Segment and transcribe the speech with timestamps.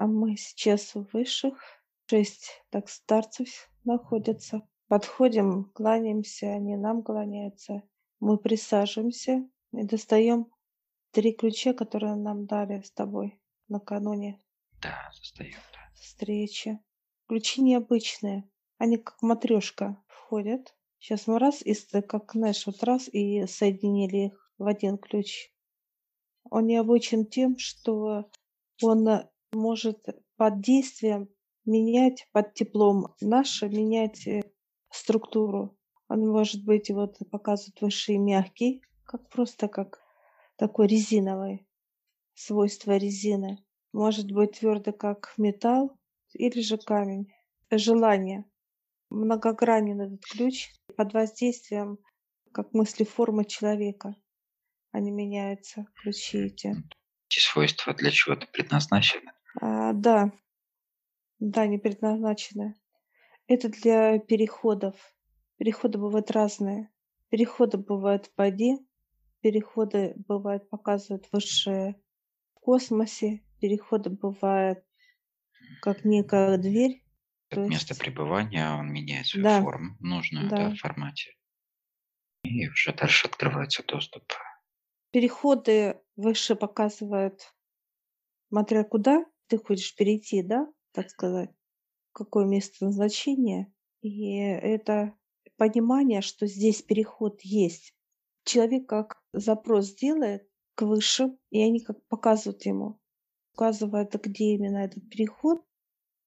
[0.00, 1.58] А мы сейчас у высших.
[2.06, 4.66] Шесть так старцев находятся.
[4.88, 7.82] Подходим, кланяемся, они нам кланяются.
[8.18, 10.46] Мы присаживаемся и достаем
[11.10, 14.40] три ключа, которые нам дали с тобой накануне
[14.80, 15.80] Да, достаем, да.
[16.00, 16.78] встречи.
[17.28, 18.48] Ключи необычные.
[18.78, 20.74] Они как матрешка входят.
[20.98, 25.52] Сейчас мы раз, и как, знаешь, вот раз и соединили их в один ключ.
[26.48, 28.30] Он необычен тем, что
[28.80, 31.28] он может под действием
[31.64, 34.42] менять, под теплом наше, менять э,
[34.90, 35.76] структуру.
[36.08, 40.00] Он может быть, вот показывает высший мягкий, как просто как
[40.56, 41.66] такой резиновый,
[42.34, 43.64] свойства резины.
[43.92, 45.98] Может быть твердо, как металл,
[46.32, 47.32] или же камень.
[47.70, 48.44] Желание.
[49.10, 51.98] Многогранен этот ключ под воздействием,
[52.52, 54.14] как мысли формы человека.
[54.92, 56.74] Они меняются, ключи эти.
[57.28, 59.32] Эти свойства для чего-то предназначены.
[59.60, 60.32] А, да,
[61.38, 62.76] да, не предназначены.
[63.46, 64.94] Это для переходов.
[65.56, 66.90] Переходы бывают разные.
[67.30, 68.78] Переходы бывают в воде,
[69.40, 72.00] переходы бывают, показывают высшие
[72.54, 74.84] в космосе, переходы бывают
[75.80, 77.02] как некая дверь.
[77.50, 80.70] Места есть, пребывания он меняет свою да, форму, нужную, да, да.
[80.70, 81.36] в формате.
[82.42, 84.24] И уже дальше открывается доступ.
[85.10, 87.52] Переходы выше показывают,
[88.48, 91.50] смотря куда ты хочешь перейти, да, так сказать,
[92.12, 93.72] какое место назначения.
[94.00, 95.14] И это
[95.56, 97.94] понимание, что здесь переход есть.
[98.44, 102.98] Человек как запрос делает к высшим, и они как показывают ему,
[103.52, 105.62] указывают, где именно этот переход,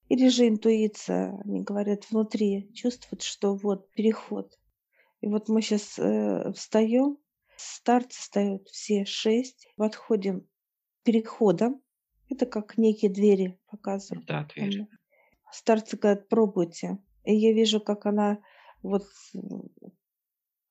[0.08, 4.56] или же интуиция, они говорят внутри, чувствуют, что вот переход.
[5.22, 7.18] И вот мы сейчас э, встаем,
[7.56, 11.82] старцы встают все шесть, подходим к переходам.
[12.30, 14.26] Это как некие двери показывают.
[14.26, 14.82] Да, дверь.
[14.82, 14.88] М.
[15.52, 16.98] Старцы говорят, пробуйте.
[17.24, 18.40] И я вижу, как она
[18.82, 19.04] вот,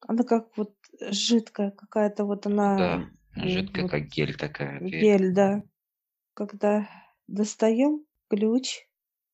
[0.02, 5.16] она как вот жидкая какая-то, вот она Да, жидкая, вот как гель такая дверь.
[5.16, 5.64] гель, да.
[6.36, 6.90] Когда
[7.28, 8.88] достаем ключ,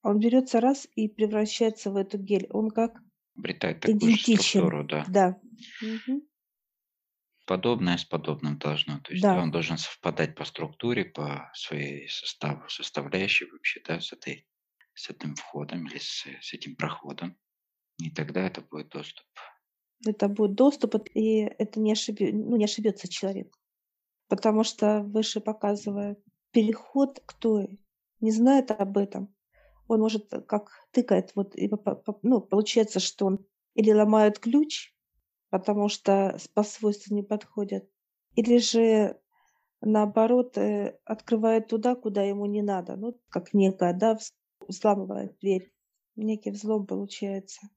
[0.04, 2.48] он берется раз и превращается в эту гель.
[2.52, 3.04] Он как
[3.38, 4.20] Обретает такую идентичен.
[4.20, 5.08] структуру, да.
[5.08, 5.42] Да.
[5.82, 6.24] Мгм.
[7.50, 9.00] Подобное с подобным должно.
[9.00, 14.14] То есть да, он должен совпадать по структуре, по своей составу, составляющей вообще, да, с,
[14.14, 14.48] этой,
[14.94, 17.36] с этим входом или с, с этим проходом.
[17.98, 19.26] И тогда это будет доступ.
[20.06, 23.58] Это будет доступ, и- это не, ошибе- ну, не ошибется человек.
[24.28, 26.20] Потому что выше показывает
[26.52, 27.80] переход к той,
[28.20, 29.36] не знает об этом.
[29.88, 31.68] Он может э, как тыкает, вот, и
[32.22, 34.94] ну, получается, что он или ломает ключ,
[35.50, 37.90] потому что по свойству не подходят,
[38.36, 39.20] или же
[39.82, 42.96] наоборот э, открывает туда, куда ему не надо.
[42.96, 44.18] Ну, как некая, да,
[44.68, 45.74] взламывает дверь.
[46.16, 47.70] Некий взлом получается.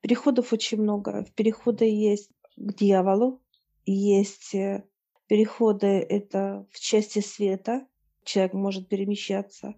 [0.00, 1.26] Переходов очень много.
[1.34, 3.42] Переходы есть к дьяволу,
[3.86, 4.84] есть э,
[5.26, 7.86] переходы это в части света.
[8.24, 9.74] Человек может перемещаться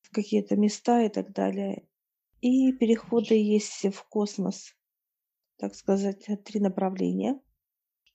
[0.00, 1.86] в какие-то места и так далее.
[2.40, 4.74] И переходы есть в космос,
[5.62, 7.40] так сказать, э, три направления,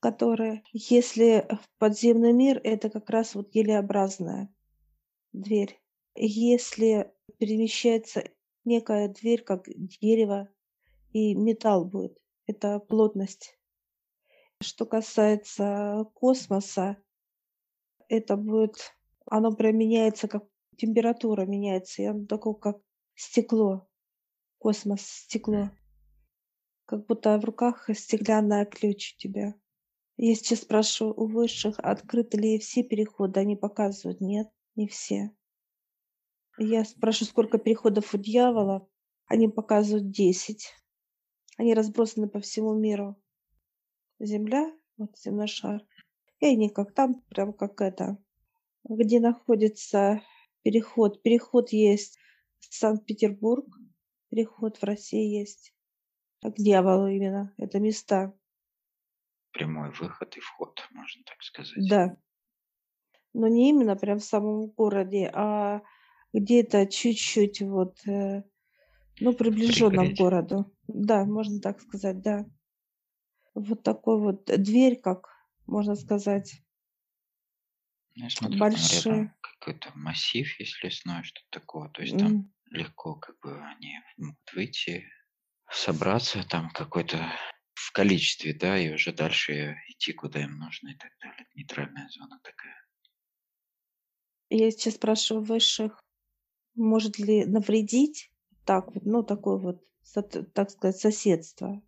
[0.01, 4.53] которые, если в подземный мир, это как раз вот гелеобразная
[5.31, 5.81] дверь.
[6.13, 8.25] Если перемещается
[8.65, 10.49] некая дверь, как дерево,
[11.13, 13.57] и металл будет, это плотность.
[14.61, 16.97] Что касается космоса,
[18.09, 18.93] это будет,
[19.25, 20.43] оно прям меняется, как
[20.75, 22.81] температура меняется, и оно такое, как
[23.15, 23.87] стекло,
[24.57, 25.71] космос, стекло.
[26.87, 29.55] Как будто в руках стеклянная ключ у тебя.
[30.15, 35.35] Я сейчас спрашиваю у высших, открыты ли все переходы, они показывают, нет, не все.
[36.57, 38.87] Я спрашиваю, сколько переходов у дьявола,
[39.25, 40.73] они показывают 10.
[41.57, 43.21] Они разбросаны по всему миру.
[44.19, 45.85] Земля, вот земной шар.
[46.39, 48.17] И они как там, прям как это,
[48.85, 50.21] где находится
[50.63, 51.21] переход.
[51.21, 52.17] Переход есть
[52.59, 53.67] в Санкт-Петербург,
[54.29, 55.73] переход в России есть.
[56.41, 57.53] А к дьяволу именно.
[57.57, 58.33] Это места.
[59.51, 61.91] Прямой выход и вход, можно так сказать.
[61.91, 62.17] Да.
[63.33, 65.81] Но не именно прям в самом городе, а
[66.33, 68.43] где-то чуть-чуть вот, э,
[69.19, 70.73] ну, приближенно к городу.
[70.87, 72.45] Да, можно так сказать, да.
[73.55, 75.27] Вот такой вот дверь, как
[75.65, 76.61] можно сказать,
[78.15, 79.33] Ну, Я смотрю, большие.
[79.41, 81.89] какой-то массив есть лесной, что-то такое.
[81.89, 85.05] То есть там М, легко как бы они могут выйти,
[85.69, 87.31] собраться там какой-то
[87.73, 91.47] в количестве, да, и уже дальше идти, куда им нужно и так далее.
[91.55, 92.75] Нейтральная зона такая.
[94.49, 96.03] Я сейчас спрашиваю высших,
[96.75, 98.31] может ли навредить
[98.65, 99.83] так вот, ну, такое вот,
[100.53, 101.81] так сказать, соседство.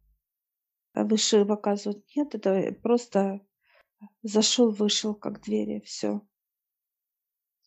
[0.94, 3.42] А выше показывают, нет, это просто
[4.24, 6.22] зашел, вышел, как двери, все.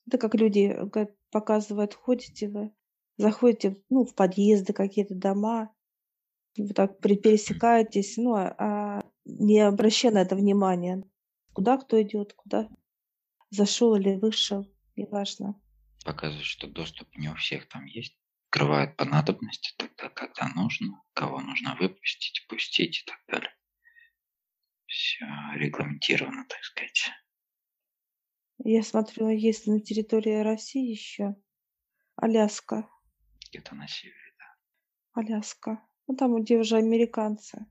[0.06, 0.76] Это как люди
[1.30, 2.74] показывают, ходите вы,
[3.16, 5.74] заходите ну, в подъезды, какие-то дома,
[6.56, 11.02] вы так пересекаетесь, ну, а, а не обращая на это внимания,
[11.52, 12.68] куда кто идет, куда
[13.50, 14.66] зашел или вышел,
[14.96, 15.60] неважно.
[16.04, 18.16] Показывает, что доступ не у всех там есть.
[18.50, 23.54] Открывает по надобности тогда, когда нужно, кого нужно выпустить, пустить и так далее.
[24.86, 27.10] Все регламентировано, так сказать.
[28.58, 31.34] Я смотрю, есть на территории России еще
[32.16, 32.88] Аляска.
[33.48, 35.20] Где-то на севере, да.
[35.20, 35.82] Аляска.
[36.12, 37.64] Ну, там, где уже американцы.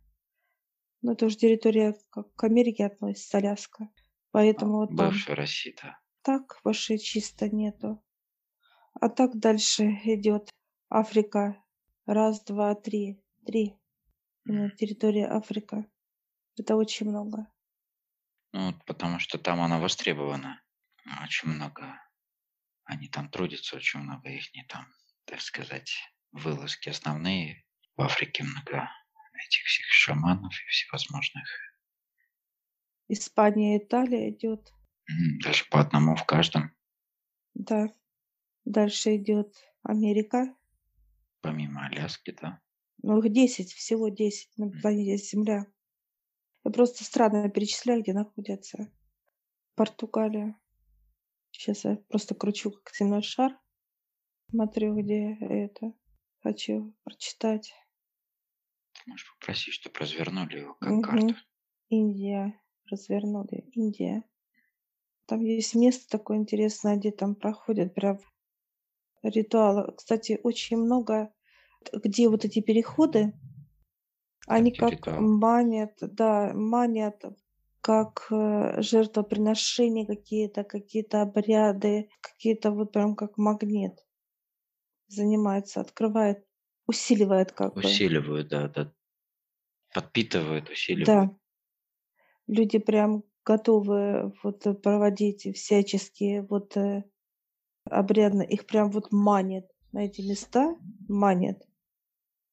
[1.03, 3.87] Но это уже территория как к Америке относится, Аляска.
[4.31, 5.13] Поэтому а, вот там...
[5.27, 5.99] Россия, да.
[6.23, 8.03] Так больше чисто нету.
[8.99, 10.49] А так дальше идет
[10.89, 11.63] Африка.
[12.07, 13.23] Раз, два, три.
[13.45, 13.75] Три.
[14.49, 14.71] Mm.
[14.71, 15.85] Территория Африка.
[16.57, 17.45] Это очень много.
[18.53, 20.63] Ну, потому что там она востребована.
[21.23, 22.01] Очень много.
[22.85, 24.87] Они там трудятся, очень много их не там,
[25.25, 25.91] так сказать,
[26.31, 27.63] вылазки основные.
[28.01, 28.89] В Африке много
[29.45, 31.47] этих всех шаманов и всевозможных.
[33.07, 34.73] Испания, Италия идет.
[35.43, 36.75] Даже по одному в каждом.
[37.53, 37.93] Да.
[38.65, 40.51] Дальше идет Америка.
[41.41, 42.59] Помимо Аляски, да.
[43.03, 45.67] Ну, их 10, всего 10 на планете Земля.
[46.63, 48.91] Я просто страны перечисляю, где находятся.
[49.75, 50.59] Португалия.
[51.51, 53.55] Сейчас я просто кручу как земной шар.
[54.49, 55.93] Смотрю, где это.
[56.41, 57.75] Хочу прочитать.
[59.05, 61.01] Можешь попросить, чтобы развернули его как угу.
[61.01, 61.35] карту.
[61.89, 62.59] Индия.
[62.89, 63.69] Развернули.
[63.73, 64.23] Индия.
[65.25, 68.19] Там есть место такое интересное, где там проходят прям
[69.23, 69.93] ритуалы.
[69.95, 71.33] Кстати, очень много,
[71.93, 73.33] где вот эти переходы,
[74.47, 75.21] они как ритуалы.
[75.21, 77.23] манят, да, манят
[77.81, 83.93] как э, жертвоприношения какие-то, какие-то обряды, какие-то вот прям как магнит
[85.11, 86.45] занимается, открывает,
[86.87, 87.81] усиливает как бы.
[87.81, 88.93] Усиливают, да, да.
[89.93, 91.07] Подпитывают, усиливают.
[91.07, 91.37] Да.
[92.47, 97.03] Люди прям готовы вот проводить всяческие вот э,
[97.85, 100.75] обрядно, их прям вот манит на эти места,
[101.07, 101.61] манит,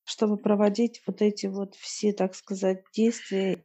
[0.05, 3.65] чтобы проводить вот эти вот все, так сказать, действия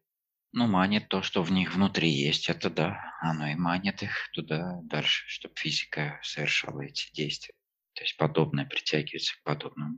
[0.55, 3.11] ну, манит то, что в них внутри есть, это да.
[3.21, 7.55] Оно и манит их туда дальше, чтобы физика совершала эти действия.
[7.95, 9.97] То есть подобное притягивается к подобному.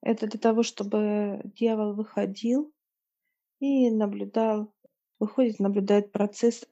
[0.00, 2.72] Это для того, чтобы дьявол выходил
[3.60, 4.74] и наблюдал,
[5.18, 6.64] выходит, наблюдает процесс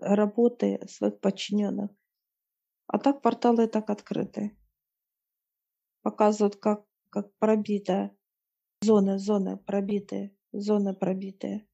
[0.00, 1.90] работы своих подчиненных.
[2.86, 4.56] А так порталы так открыты.
[6.02, 8.16] Показывают, как, как пробита
[8.82, 11.68] зоны, зоны пробитые, зоны пробитые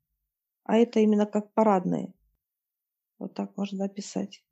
[0.64, 2.14] а это именно как парадные.
[3.18, 4.42] Вот так можно описать.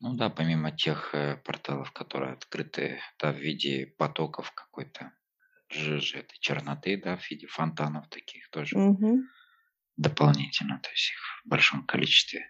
[0.00, 5.12] Ну да, помимо тех э, порталов, которые открыты да, в виде потоков какой-то
[5.74, 9.20] жижи, этой черноты, да, в виде фонтанов таких тоже угу.
[9.96, 12.46] дополнительно, то есть их в большом количестве.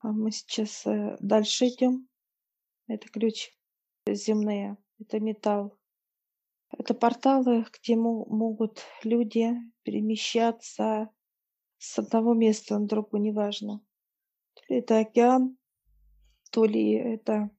[0.00, 2.08] А мы сейчас э, дальше идем.
[2.86, 3.50] Это ключ
[4.06, 5.78] земные, это металл.
[6.70, 11.10] Это порталы, где могут люди перемещаться
[11.78, 13.80] с одного места на другое, неважно.
[14.54, 15.56] То ли это океан,
[16.50, 17.50] то ли это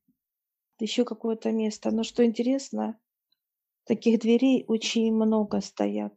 [0.79, 1.91] еще какое-то место.
[1.91, 2.99] Но что интересно,
[3.89, 6.13] таких дверей очень много стоят.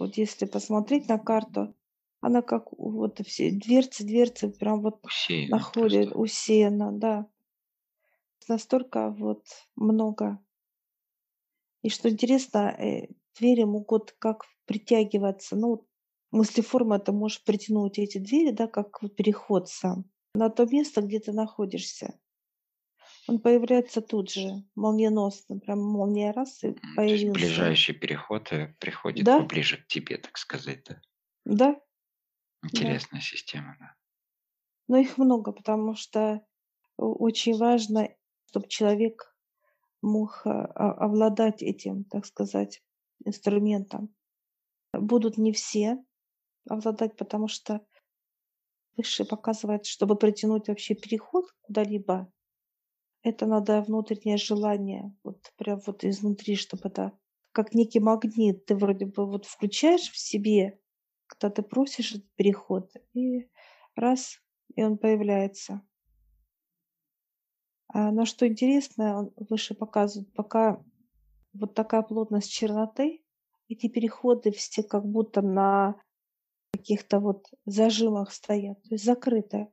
[0.00, 1.76] Вот если посмотреть на карту,
[2.20, 6.18] она как вот все дверцы, дверцы прям вот усеяна находят, просто.
[6.18, 7.26] усеяна, да.
[8.48, 9.44] Настолько вот
[9.76, 10.44] много.
[11.82, 13.06] И что интересно, э,
[13.38, 15.86] двери могут как притягиваться, ну,
[16.32, 21.32] мыслеформа ты можешь притянуть эти двери, да, как переход сам, на то место, где ты
[21.32, 22.18] находишься.
[23.28, 27.32] Он появляется тут же, молниеносно, прям молния раз и появился.
[27.32, 29.38] ближайший переход э, приходит да?
[29.40, 31.00] поближе к тебе, так сказать, да?
[31.44, 31.80] Да.
[32.64, 33.26] Интересная да.
[33.26, 33.94] система, да.
[34.88, 36.44] Но их много, потому что
[36.96, 38.08] очень важно,
[38.48, 39.34] чтобы человек
[40.02, 42.82] мог а, овладать этим, так сказать,
[43.24, 44.14] инструментом.
[44.92, 46.04] Будут не все,
[46.68, 47.86] обладать, потому что
[48.96, 52.30] выше показывает, чтобы притянуть вообще переход куда-либо,
[53.22, 57.12] это надо внутреннее желание, вот прям вот изнутри, чтобы это
[57.52, 60.80] как некий магнит, ты вроде бы вот включаешь в себе,
[61.26, 63.48] когда ты просишь этот переход, и
[63.94, 64.40] раз,
[64.74, 65.82] и он появляется.
[67.88, 70.82] А, но что интересно, он выше показывает, пока
[71.52, 73.22] вот такая плотность черноты,
[73.68, 75.96] эти переходы все как будто на
[76.72, 79.68] каких-то вот зажимах стоят, то есть закрыты,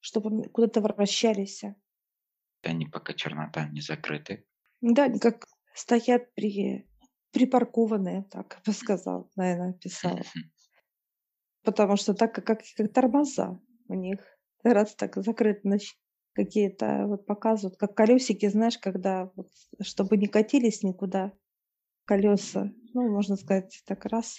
[0.00, 1.64] чтобы куда-то вращались.
[2.62, 4.44] Они пока чернота не закрыты.
[4.80, 6.88] Да, они как стоят при,
[7.32, 10.22] припаркованные, так бы сказал, наверное, писала.
[11.64, 14.20] Потому что так как, как, как тормоза у них.
[14.64, 15.96] Раз так закрыты, значит,
[16.32, 19.48] какие-то вот показывают, как колесики, знаешь, когда вот,
[19.80, 21.32] чтобы не катились никуда
[22.04, 24.38] колеса, ну, можно сказать, так раз,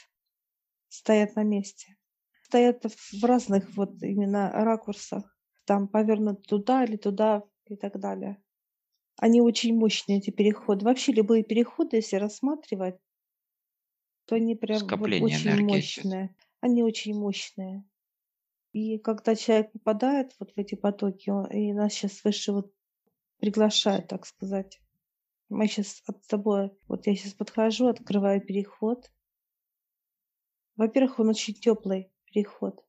[0.89, 1.95] стоят на месте.
[2.43, 5.37] Стоят в разных вот именно ракурсах.
[5.65, 8.41] Там повернут туда или туда и так далее.
[9.17, 10.85] Они очень мощные, эти переходы.
[10.85, 12.97] Вообще любые переходы, если рассматривать,
[14.25, 16.35] то они прям вот очень мощные.
[16.61, 17.83] Они очень мощные.
[18.71, 22.71] И когда человек попадает вот в эти потоки, он, и нас сейчас выше вот
[23.39, 24.79] приглашает, так сказать.
[25.49, 29.11] Мы сейчас от тобой, вот я сейчас подхожу, открываю переход.
[30.75, 32.85] Во-первых, он очень теплый переход,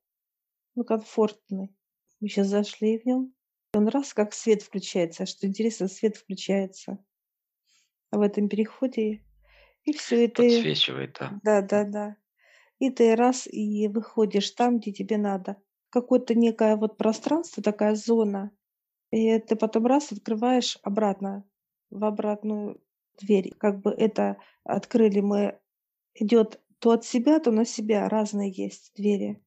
[0.74, 1.74] ну, комфортный.
[2.20, 3.34] Мы сейчас зашли в нем.
[3.72, 6.98] Он раз как свет включается, что интересно, свет включается
[8.10, 9.22] в этом переходе.
[9.84, 10.42] И все это...
[10.42, 11.40] Подсвечивает, да.
[11.42, 12.16] Да, да, да.
[12.78, 15.56] И ты раз и выходишь там, где тебе надо.
[15.90, 18.50] Какое-то некое вот пространство, такая зона.
[19.10, 21.44] И ты потом раз открываешь обратно,
[21.90, 22.80] в обратную
[23.20, 23.52] дверь.
[23.58, 25.58] Как бы это открыли мы,
[26.14, 28.08] идет то от себя, то на себя.
[28.08, 29.42] Разные есть двери.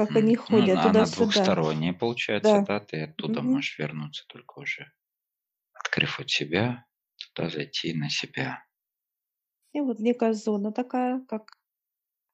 [0.00, 1.06] Как они Ну, ходят она туда-сюда.
[1.06, 2.66] двухсторонняя получается, Да.
[2.66, 3.42] да, ты оттуда Мгм.
[3.42, 4.92] можешь вернуться только уже,
[5.74, 6.86] открыв от себя,
[7.34, 8.64] туда зайти на себя.
[9.72, 11.52] И вот некая зона такая, как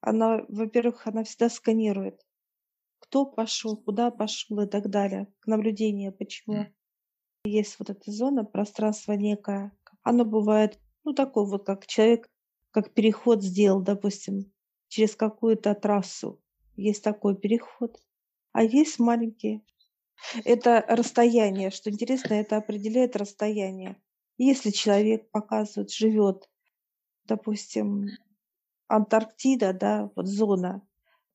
[0.01, 2.27] она, во-первых, она всегда сканирует,
[3.01, 5.29] кто пошел, куда пошел и так далее.
[5.47, 6.77] Наблюдение, почему М.
[7.45, 9.73] есть вот эта зона, пространство некое.
[10.03, 12.29] Оно бывает, ну, такое вот, как человек,
[12.73, 14.53] как переход сделал, допустим,
[14.89, 16.43] через какую-то трассу.
[16.77, 17.97] Есть такой переход.
[18.53, 19.63] А есть маленькие.
[20.45, 21.71] Это расстояние.
[21.71, 24.03] Что интересно, это определяет расстояние.
[24.39, 26.51] Если человек показывает, живет,
[27.25, 28.19] допустим,
[28.89, 30.87] Антарктида, да, вот зона,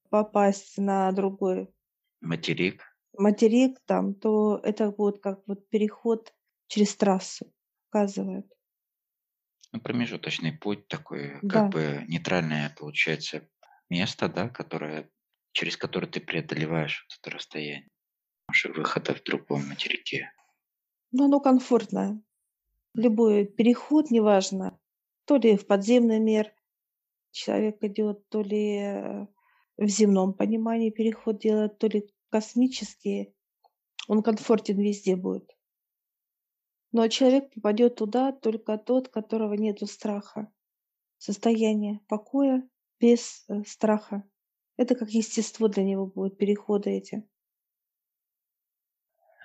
[0.09, 1.73] попасть на другой
[2.29, 2.83] Материк.
[3.17, 6.33] материк там, то это будет как вот переход
[6.67, 7.53] через трассу,
[7.89, 8.53] показывает.
[9.73, 11.69] Ну, промежуточный путь такой, как Да.
[11.69, 13.49] бы нейтральное получается
[13.89, 15.09] место, да, которое,
[15.51, 17.89] через которое ты преодолеваешь вот это расстояние.
[18.47, 20.31] Может, выхода в другом материке.
[21.11, 22.21] Но оно комфортное.
[22.93, 24.79] Любой переход, неважно,
[25.25, 26.53] то ли в подземный мир
[27.31, 29.27] человек идет, то ли э,
[29.77, 33.33] в земном понимании переход делает, то ли космический,
[34.07, 35.49] он комфортен везде будет.
[36.91, 40.51] Но человек попадет туда только тот, которого нету страха.
[41.17, 42.67] Состояние покоя
[42.99, 44.23] без э, страха.
[44.77, 47.27] Это как естество для него будет, переходы эти.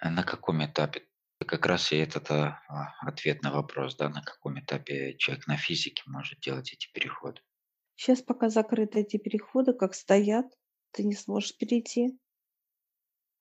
[0.01, 1.03] А на каком этапе?
[1.47, 5.57] Как раз и этот а, а, ответ на вопрос, да, на каком этапе человек на
[5.57, 7.43] физике может делать эти переходы.
[7.95, 10.47] Сейчас пока закрыты эти переходы, как стоят,
[10.93, 12.19] ты не сможешь перейти.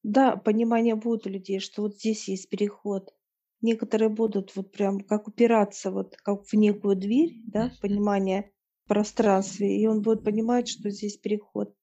[0.04, 3.14] Да, понимание будет у людей, что вот здесь есть переход.
[3.62, 8.52] Некоторые будут вот прям как упираться вот как в некую дверь, да, понимание
[8.86, 11.76] пространстве, и он будет понимать, что здесь переход.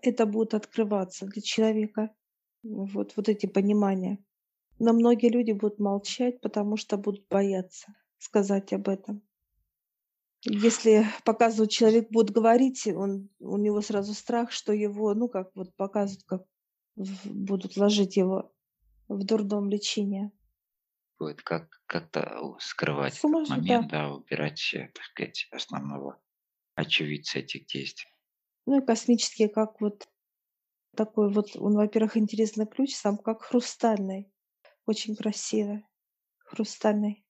[0.00, 2.14] Это будет открываться для человека.
[2.62, 4.18] Вот, вот эти понимания.
[4.78, 9.22] Но многие люди будут молчать, потому что будут бояться сказать об этом.
[10.42, 15.74] Если показывают, человек будет говорить, он, у него сразу страх, что его, ну, как вот
[15.74, 16.44] показывают, как
[17.24, 18.52] будут ложить его
[19.08, 20.30] в дурдом лечения.
[21.18, 23.74] Будет как, как-то скрывать этот Сумасшедший, да.
[23.74, 26.20] момент, да, убирать, э, так сказать, основного
[26.78, 28.10] очевидца этих действий.
[28.66, 30.08] Ну и космический, как вот
[30.96, 34.32] такой вот, он, во-первых, интересный ключ, сам как хрустальный,
[34.86, 35.84] очень красивый,
[36.38, 37.24] хрустальный.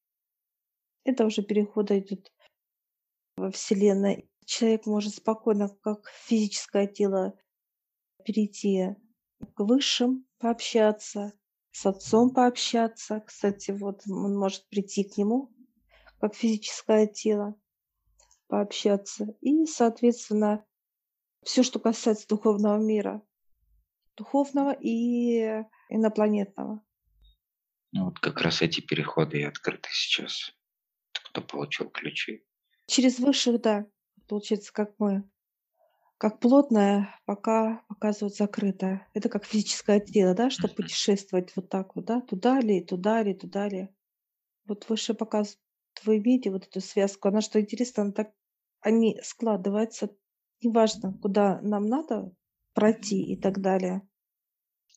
[1.05, 2.31] Это уже переходы идут
[3.37, 4.29] во Вселенной.
[4.45, 7.39] Человек может спокойно, как физическое тело,
[8.25, 8.97] перейти
[9.55, 11.33] к высшим, пообщаться,
[11.71, 13.21] с отцом пообщаться.
[13.21, 15.55] Кстати, вот он может прийти к нему,
[16.21, 17.55] как физическое тело,
[18.49, 19.27] пообщаться.
[19.41, 20.65] И, соответственно,
[21.45, 23.23] все, что касается духовного мира,
[24.17, 26.83] духовного и инопланетного.
[27.93, 30.53] Ну, вот как раз эти переходы и открыты сейчас.
[31.13, 32.45] Кто получил ключи.
[32.87, 33.87] Через высших, да,
[34.27, 35.31] получается, как мы.
[36.19, 39.09] как плотное, пока показывают закрытое.
[39.15, 43.35] Это как физическое тело, да, чтобы путешествовать вот так вот, да, туда ли, туда ли,
[43.35, 43.89] туда ли.
[44.67, 45.61] Вот выше показывают,
[46.05, 48.33] вы видите вот эту связку, она что интересно, она так,
[48.81, 50.11] они складываются,
[50.63, 52.33] неважно, куда нам надо
[52.75, 54.09] пройти и так далее.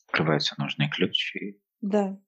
[0.07, 2.19] Открывается нужный ключ и Да.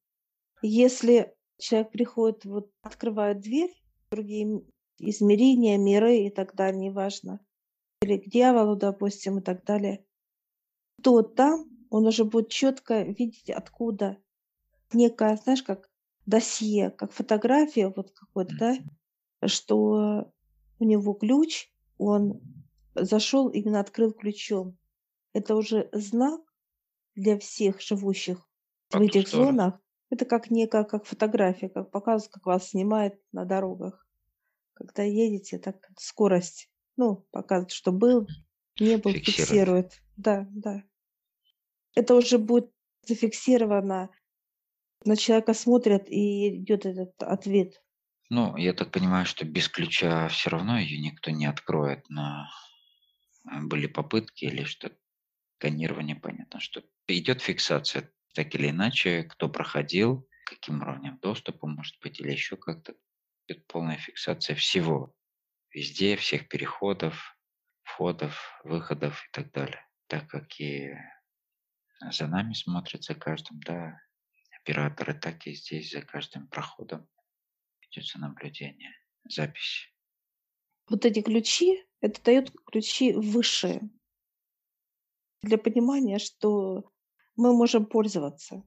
[0.61, 3.71] Если человек приходит, вот открывает дверь,
[4.11, 4.63] другие
[4.99, 7.41] измерения, миры и так далее, неважно,
[8.01, 10.05] или к дьяволу, допустим, и так далее,
[11.03, 14.17] то там он уже будет четко видеть, откуда
[14.93, 15.89] некое, знаешь, как
[16.25, 18.97] досье, как фотография вот какой-то, да, Мгм.
[19.47, 20.32] что
[20.83, 22.41] у него ключ, он
[22.93, 24.77] зашел, именно открыл ключом.
[25.31, 26.41] Это уже знак
[27.15, 28.49] для всех живущих
[28.89, 29.79] в по ту этих зонах.
[30.09, 34.05] Это как некая, как фотография, как показывают, как вас снимает на дорогах.
[34.73, 38.27] Когда едете, так скорость, ну, показывает, что был,
[38.77, 39.37] не был, Фиксирует.
[39.37, 39.91] фиксирует.
[40.17, 40.83] Да, да.
[41.95, 42.71] Это уже будет
[43.03, 44.09] зафиксировано,
[45.05, 47.81] на человека смотрят, и идет этот ответ.
[48.29, 52.47] Ну, я так понимаю, что без ключа все равно ее никто не откроет, но
[53.45, 54.91] а, были попытки или что
[55.57, 62.19] сканирование, понятно, что идет фиксация так или иначе, кто проходил, каким уровнем доступа, может быть,
[62.19, 62.95] или еще как-то.
[63.47, 65.13] Идет полная фиксация всего,
[65.71, 67.37] везде, всех переходов,
[67.83, 69.85] входов, выходов и так далее.
[70.07, 70.95] Так как и
[72.11, 73.99] за нами смотрят, каждым, да,
[74.61, 77.07] операторы, так и здесь за каждым проходом
[77.93, 78.91] ведется наблюдение,
[79.29, 79.89] запись.
[80.89, 83.89] Вот эти ключи, это дает ключи высшие
[85.41, 86.91] для понимания, что
[87.35, 88.63] мы можем пользоваться.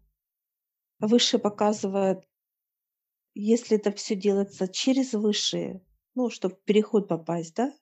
[0.98, 2.26] Выше показывает,
[3.34, 7.72] если это все делается через высшие, ну, чтобы переход попасть, да,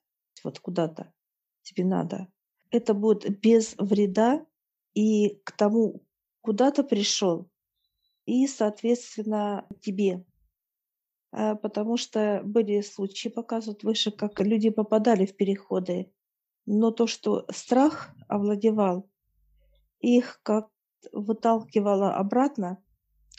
[0.43, 1.13] вот куда-то
[1.61, 2.27] тебе надо,
[2.71, 4.45] это будет без вреда
[4.93, 6.05] и к тому,
[6.41, 7.49] куда ты пришел,
[8.25, 10.25] и, соответственно, тебе.
[11.37, 16.13] А, Потому что были случаи, показывают выше, как люди попадали в переходы,
[16.65, 19.09] но то, что страх овладевал,
[19.99, 20.69] их как
[21.11, 22.81] выталкивало обратно,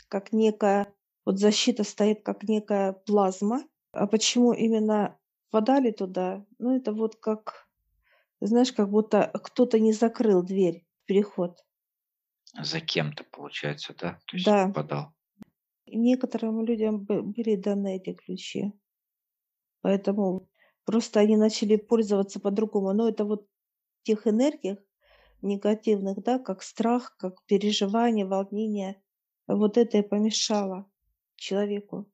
[0.09, 0.93] как некая
[1.25, 3.63] вот защита стоит, как некая плазма.
[3.91, 5.17] А почему именно
[5.49, 6.45] попадали туда?
[6.59, 7.67] Ну, это вот как,
[8.39, 11.65] знаешь, как будто кто-то не закрыл дверь в переход.
[12.53, 14.19] За кем-то, получается, да?
[14.27, 15.13] То есть Да, попадал.
[15.87, 18.73] Некоторым людям бы- были даны эти ключи,
[19.81, 20.49] поэтому
[20.85, 22.93] просто они начали пользоваться по-другому.
[22.93, 23.47] Но это вот
[24.01, 24.79] в тех энергиях
[25.41, 29.03] негативных, да, как страх, как переживание, волнение,
[29.47, 30.91] вот это и помешало
[31.35, 32.11] человеку.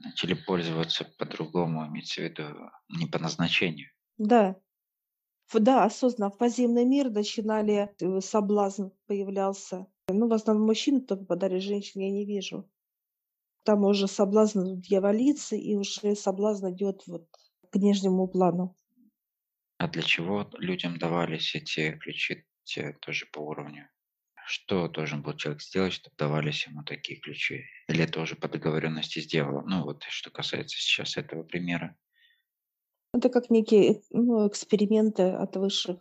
[0.00, 3.90] Начали пользоваться по-другому, имеется в виду не по назначению.
[4.32, 4.60] Да,
[5.52, 6.30] да, осознанно.
[6.30, 9.86] В подземный мир начинали, э, соблазн появлялся.
[10.10, 12.70] Ну, в основном мужчины только попадали, женщин я не вижу.
[13.64, 17.28] Там уже соблазн дьяволицы, и уже соблазн идет вот
[17.70, 18.74] к нижнему плану.
[19.76, 23.90] А для чего людям давались эти ключи те тоже по уровню?
[24.46, 27.64] Что должен был человек сделать, чтобы давались ему такие ключи?
[27.86, 29.66] Или это уже по договоренности с дьяволом?
[29.66, 31.98] Ну вот, что касается сейчас этого примера.
[33.12, 35.98] Это как некие ну, эксперименты от высших.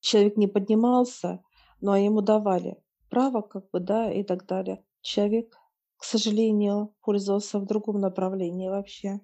[0.00, 1.42] Человек не поднимался,
[1.80, 2.76] но ему давали
[3.08, 4.84] право, как бы, да, и так далее.
[5.00, 5.56] Человек,
[5.96, 9.20] к сожалению, пользовался в другом направлении вообще.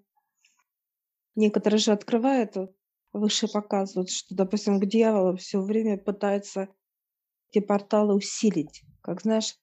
[1.35, 2.75] Некоторые же открывают, вот,
[3.12, 6.68] выше показывают, что, допустим, к дьяволу все время пытаются
[7.51, 8.83] эти порталы усилить.
[9.03, 9.57] Как знаешь,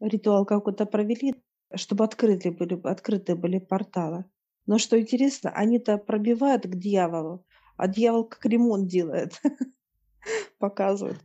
[0.00, 1.34] ритуал какой-то провели,
[1.74, 4.24] чтобы открыты были, открыты были порталы.
[4.66, 9.40] Но что интересно, они-то пробивают к дьяволу, а дьявол как ремонт делает,
[10.58, 11.18] показывает.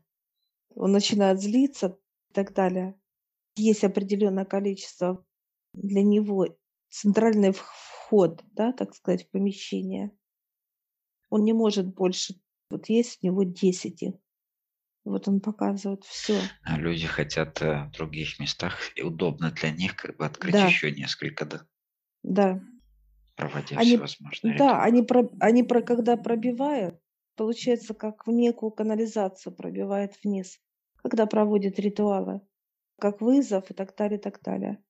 [0.74, 1.98] Он начинает злиться
[2.36, 3.00] так далее.
[3.56, 5.26] Есть определенное количество
[5.74, 6.48] для него
[6.89, 10.12] центральный вход, да, так сказать, в помещение.
[11.30, 12.36] Он не может больше.
[12.69, 14.15] Вот есть у него 10 их.
[15.06, 16.39] Вот он показывает все.
[16.63, 20.67] А люди хотят э, в других местах, и удобно для них как бы открыть Да,
[20.67, 21.67] еще несколько, да,
[22.24, 22.62] да.
[23.36, 27.00] проводя Они, всевозможные да, они, про, они про, когда пробивают,
[27.36, 30.60] получается, как в некую канализацию пробивает вниз,
[31.06, 32.41] когда проводят ритуалы,
[33.00, 34.84] как вызов и так далее, и так далее.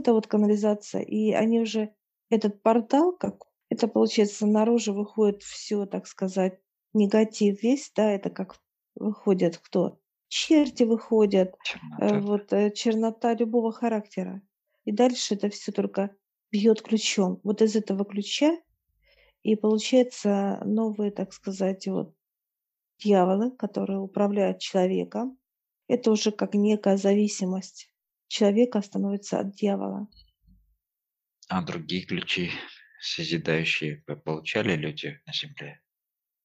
[0.00, 1.02] Это вот канализация.
[1.02, 1.94] И они уже,
[2.30, 6.58] этот портал, как это получается, наружу выходит все, так сказать,
[6.94, 8.56] негатив весь, да, это как
[8.96, 10.00] выходят кто?
[10.26, 14.42] Черти выходят, э, Чернота, вот э, чернота любого характера.
[14.84, 16.10] И дальше это все только
[16.50, 17.38] бьет ключом.
[17.44, 18.58] Вот из этого ключа
[19.44, 22.16] И получается новые, так сказать, вот
[22.98, 25.38] дьяволы, которые управляют человеком.
[25.88, 27.92] Это уже как некая зависимость
[28.28, 30.08] человека становится от дьявола.
[31.48, 32.50] А другие ключи
[33.00, 35.80] созидающие получали люди на земле?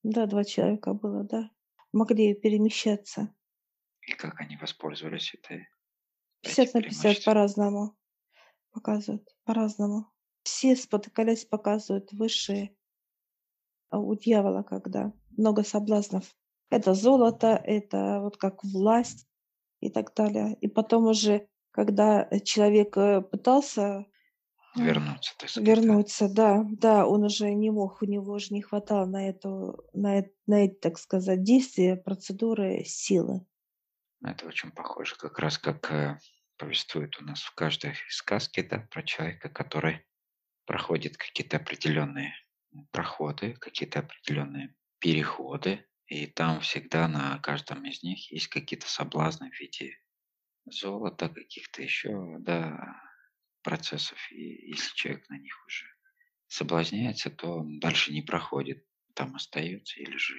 [0.03, 1.49] Да, два человека было, да.
[1.91, 3.33] Могли перемещаться.
[4.01, 5.67] И как они воспользовались этой
[6.41, 7.97] 50 на 50 по-разному
[8.71, 10.11] показывают, по-разному.
[10.43, 12.75] Все спотыкались, показывают высшие
[13.89, 16.33] а у дьявола, когда много соблазнов.
[16.71, 19.27] Это золото, это вот как власть
[19.81, 20.55] и так далее.
[20.61, 24.05] И потом уже, когда человек э, пытался
[24.75, 25.67] вернуться, так сказать.
[25.67, 30.23] Вернуться, да, да, он уже не мог, у него уже не хватало на эту, на,
[30.47, 33.45] на эти, так сказать, действия, процедуры, силы.
[34.23, 36.19] Это очень похоже, как раз как э,
[36.57, 40.05] повествует у нас в каждой сказке, да, про человека, который
[40.65, 42.33] проходит какие-то определенные
[42.91, 49.57] проходы, какие-то определенные переходы, и там всегда на каждом из них есть какие-то соблазны в
[49.57, 49.97] виде
[50.65, 53.01] золота, каких-то еще, да,
[53.63, 54.17] процессов.
[54.29, 55.85] И если человек на них уже
[56.47, 60.35] соблазняется, то он дальше не проходит, там остается или же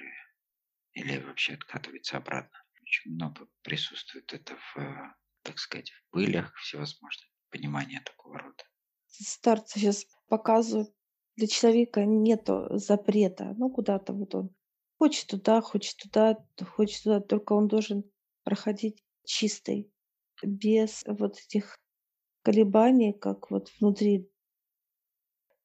[0.91, 2.55] или вообще откатывается обратно.
[2.83, 8.63] Очень много присутствует это в, так сказать, в пылях всевозможных, понимание такого рода.
[9.07, 10.93] Старцы сейчас показывают,
[11.35, 13.55] для человека нет запрета.
[13.57, 14.55] Ну, куда-то вот он
[15.03, 18.05] хочет туда, хочет туда, хочет туда, только он должен
[18.45, 19.91] проходить чистый,
[20.41, 21.77] без вот этих
[22.41, 24.31] колебаний, как вот внутри,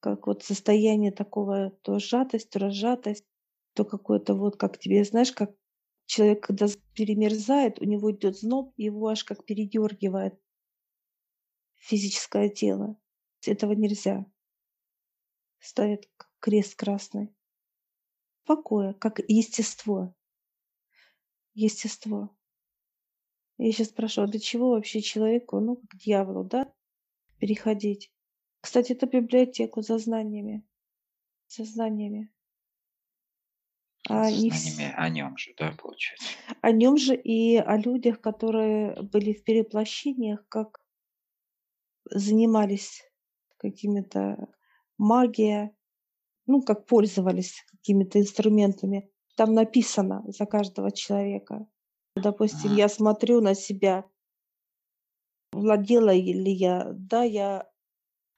[0.01, 3.27] как вот состояние такого, то сжатость, то разжатость,
[3.74, 5.55] то какое-то вот, как тебе, знаешь, как
[6.07, 10.35] человек, когда перемерзает, у него идет зноб, его аж как передергивает
[11.77, 12.96] физическое тело.
[13.46, 14.27] Этого нельзя.
[15.61, 16.09] Ставит
[16.40, 17.38] крест красный.
[18.48, 20.14] Покоя, как естество.
[21.52, 22.34] Естество.
[23.58, 26.72] Я сейчас спрашиваю, для чего вообще человеку, ну, как дьяволу, да,
[27.37, 28.11] переходить?
[28.62, 30.66] Кстати, это библиотеку за знаниями.
[31.46, 32.32] За знаниями.
[34.08, 36.26] А не знаниями о нем же, да, получается?
[36.62, 40.80] О нем же и о людях, которые были в переплощениях, как
[42.06, 43.02] занимались
[43.58, 44.48] какими-то
[44.96, 45.76] магия,
[46.46, 49.11] ну, как пользовались какими-то инструментами.
[49.35, 51.66] Там написано за каждого человека.
[52.16, 54.05] Допустим, я смотрю на себя,
[55.53, 57.66] владела ли я, да, я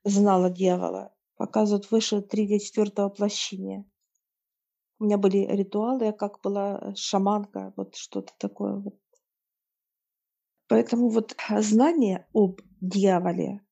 [0.04, 1.12] знала дьявола.
[1.36, 3.84] Показывают выше 3 или 4 воплощения.
[5.00, 9.00] У меня были ритуалы, я как была шаманка, вот что-то такое вот.
[10.68, 13.62] Поэтому вот знание об дьяволе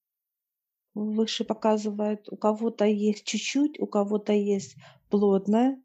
[0.98, 4.76] выше показывает, у кого-то есть чуть-чуть, у кого-то есть
[5.10, 5.82] плотное,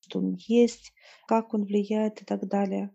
[0.00, 0.94] что он есть,
[1.28, 2.94] как он влияет и так далее.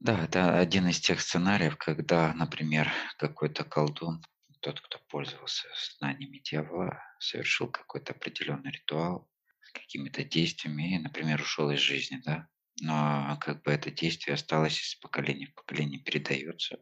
[0.00, 4.22] Да, это один из тех сценариев, когда, например, какой-то колдун,
[4.60, 5.66] тот, кто пользовался
[5.98, 9.30] знаниями дьявола, совершил какой-то определенный ритуал
[9.62, 12.48] с какими-то действиями и, например, ушел из жизни, да.
[12.80, 16.78] Но как бы это действие осталось из поколения в поколение, передается,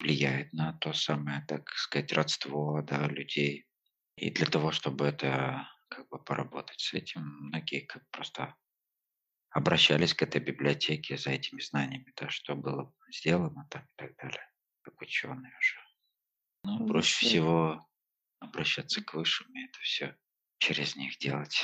[0.00, 3.66] влияет на то самое, так сказать, родство да, людей.
[4.16, 8.54] И для того, чтобы это как бы поработать с этим, многие как просто
[9.50, 14.46] обращались к этой библиотеке за этими знаниями, да, что было сделано там и так далее,
[14.82, 15.80] как ученые уже.
[16.64, 17.86] Ну, ну проще всего
[18.38, 20.16] обращаться к высшим и это все
[20.58, 21.62] через них делать.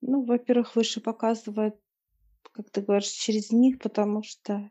[0.00, 1.76] Ну, во-первых, выше показывает,
[2.52, 4.70] как ты говоришь, через них, потому что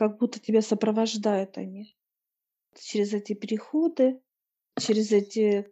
[0.00, 1.94] как будто тебя сопровождают они.
[2.74, 4.22] Через эти переходы,
[4.78, 5.70] через эти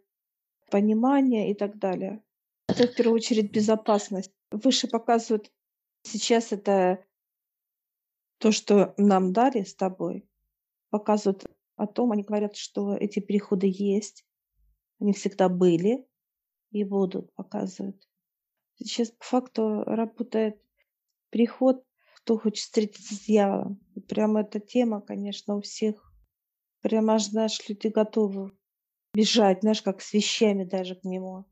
[0.69, 2.23] понимания и так далее.
[2.67, 5.51] Это в первую очередь безопасность выше показывают
[6.03, 7.03] сейчас это
[8.37, 10.29] то, что нам дали с тобой,
[10.91, 14.27] показывают о том, они говорят, что эти переходы есть,
[14.99, 16.07] они всегда были
[16.69, 18.07] и будут, показывают.
[18.75, 20.61] Сейчас по факту работает
[21.31, 21.83] переход,
[22.29, 23.79] кто хочет встретиться с дьяволом.
[23.95, 26.13] И прямо эта тема, конечно, у всех.
[26.81, 28.51] Прямо аж, знаешь, люди готовы
[29.15, 31.45] бежать, знаешь, как с вещами даже к нему.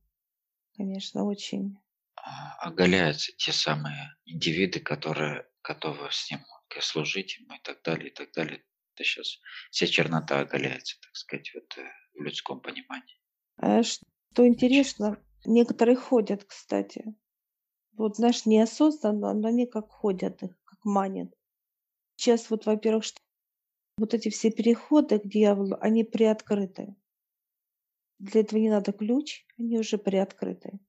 [0.76, 1.80] Конечно, очень
[2.60, 6.42] оголяются те самые индивиды, которые готовы с ним
[6.80, 8.64] служить ему и так далее, и так далее.
[8.94, 9.40] Это сейчас
[9.72, 13.20] вся чернота оголяется, так сказать, вот, э, в людском понимании.
[13.58, 17.16] А что интересно, некоторые ходят, кстати.
[17.98, 20.52] Вот, знаешь, неосознанно, но они как ходят их,
[20.88, 21.34] как манят.
[22.16, 23.20] Сейчас вот, во-первых, что
[23.98, 26.96] вот эти все переходы к дьяволу, они приоткрыты.
[28.20, 30.80] Для этого не надо ключ, они уже приоткрыты.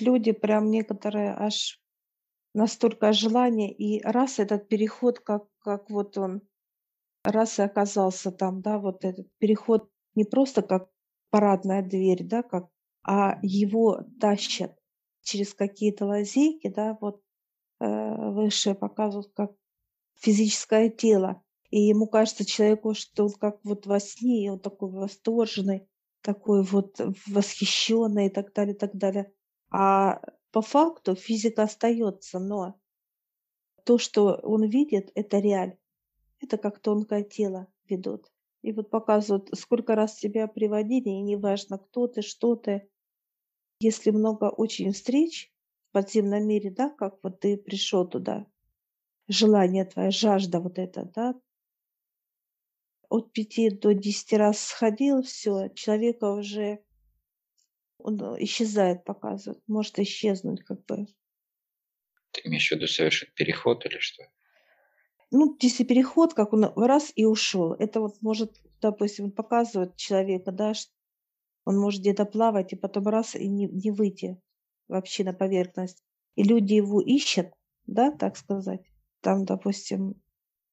[0.00, 1.80] Люди прям некоторые аж
[2.54, 6.40] настолько желание, и раз этот переход, как, как вот он,
[7.24, 10.88] раз и оказался там, да, вот этот переход не просто как
[11.30, 12.68] парадная дверь, да, как,
[13.02, 14.78] а его тащат
[15.22, 17.22] через какие-то лазейки, да, вот
[17.80, 19.52] э, высшие показывают как
[20.16, 21.42] физическое тело.
[21.70, 25.86] И ему кажется человеку, что он как вот во сне, и он такой восторженный,
[26.22, 29.32] такой вот восхищенный и так далее, и так далее.
[29.70, 32.74] А по факту физика остается, но
[33.84, 35.76] то, что он видит, это реаль.
[36.40, 38.30] Это как тонкое тело ведут.
[38.62, 42.88] И вот показывают, сколько раз тебя приводили, и неважно, кто ты, что ты.
[43.80, 45.52] Если много очень встреч
[45.88, 48.46] в подземном мире, да, как вот ты пришел туда,
[49.26, 51.34] желание твое, жажда вот это, да,
[53.08, 56.80] от пяти до десяти раз сходил, все, человека уже
[57.98, 61.06] он исчезает, показывает, может исчезнуть как бы.
[62.32, 64.24] Ты имеешь в виду совершить переход или что?
[65.30, 70.74] Ну, если переход, как он раз и ушел, это вот может, допустим, показывает человека, да,
[70.74, 70.92] что
[71.64, 74.40] он может где-то плавать и потом раз и не, не выйти
[74.88, 76.02] вообще на поверхность.
[76.34, 77.48] И люди его ищут,
[77.86, 78.82] да, так сказать,
[79.20, 80.14] там, допустим,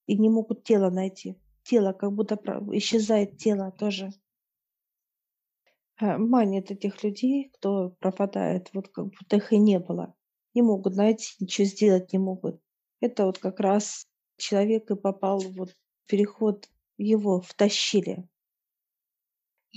[0.06, 1.38] и не могут тело найти.
[1.64, 2.36] Тело, как будто
[2.72, 4.10] исчезает тело тоже.
[6.00, 10.14] Э, манит этих людей, кто пропадает, вот как будто их и не было.
[10.54, 12.60] Не могут найти, ничего сделать не могут.
[13.00, 15.74] Это вот как раз человек и попал вот
[16.06, 18.28] переход, его втащили.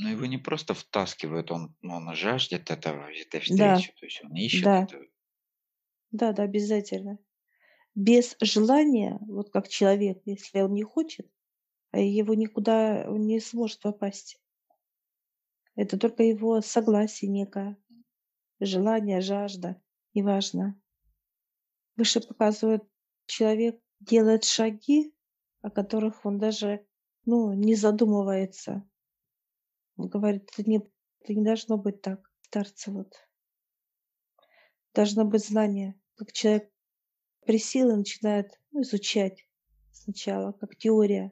[0.01, 3.99] Но его не просто втаскивают, он, он жаждет этого, этой встречи, да.
[3.99, 4.83] то есть он ищет да.
[4.83, 4.99] это.
[6.11, 7.19] Да, да, обязательно.
[7.95, 11.29] Без желания, вот как человек, если он не хочет,
[11.91, 14.39] а его никуда не сможет попасть.
[15.75, 17.77] Это только его согласие некое,
[18.61, 19.81] желание, жажда,
[20.13, 20.79] неважно.
[21.97, 22.83] Выше показывает,
[23.25, 25.13] человек делает шаги,
[25.61, 26.85] о которых он даже
[27.25, 28.88] ну, не задумывается.
[29.99, 30.77] Он говорит, это не,
[31.19, 33.13] это не должно быть так, старцы вот.
[34.93, 35.99] Должно быть знание.
[36.15, 36.71] Как человек
[37.45, 39.45] присел и начинает ну, изучать
[39.91, 41.31] сначала, как теория.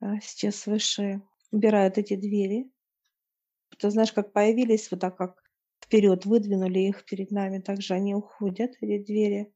[0.00, 2.70] А сейчас выше убирают эти двери,
[3.78, 5.42] ты знаешь, как появились, вот так как
[5.82, 9.54] вперед выдвинули их перед нами, также они уходят, эти двери.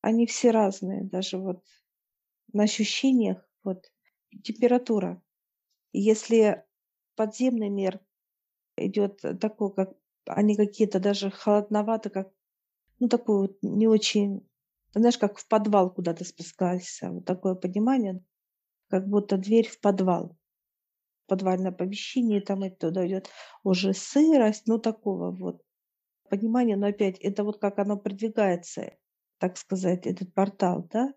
[0.00, 1.64] Они все разные, даже вот
[2.52, 3.90] на ощущениях, вот
[4.44, 5.20] температура.
[5.92, 6.64] Если
[7.16, 8.00] подземный мир
[8.76, 9.94] идет такой, как
[10.26, 12.30] они какие-то даже холодновато, как
[13.00, 14.48] ну такой вот не очень,
[14.94, 18.22] знаешь, как в подвал куда-то спускался, вот такое понимание,
[18.88, 20.36] как будто дверь в подвал
[21.26, 23.30] подвальное помещение, там это туда идет
[23.62, 25.62] уже сырость, ну такого вот
[26.30, 28.96] понимания, но опять это вот как оно продвигается,
[29.38, 31.14] так сказать, этот портал, да,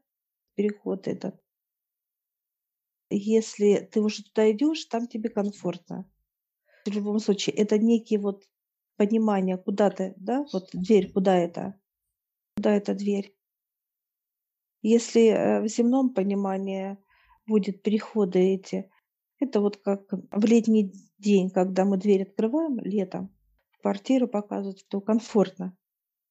[0.55, 1.36] переход этот.
[3.10, 6.10] Если ты уже туда идешь, там тебе комфортно.
[6.86, 8.43] В любом случае, это некий вот
[8.98, 11.80] понимание, куда ты, да, вот дверь, куда это,
[12.56, 13.36] куда эта дверь.
[14.82, 16.98] Если э, в земном понимании
[17.46, 18.89] будет переходы эти,
[19.39, 23.36] это вот как в летний день, когда мы дверь открываем летом,
[23.82, 25.78] квартиру показывают, что комфортно,